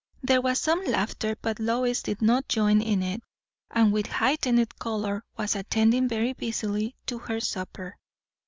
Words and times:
There 0.23 0.41
was 0.41 0.59
some 0.59 0.83
laughter, 0.85 1.35
but 1.43 1.59
Lois 1.59 2.01
did 2.01 2.23
not 2.23 2.47
join 2.47 2.81
in 2.81 3.03
it, 3.03 3.21
and 3.69 3.93
with 3.93 4.07
heightened 4.07 4.67
colour 4.79 5.23
was 5.37 5.55
attending 5.55 6.07
very 6.07 6.33
busily 6.33 6.95
to 7.05 7.19
her 7.19 7.39
supper. 7.39 7.95